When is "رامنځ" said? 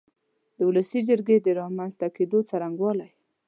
1.59-1.93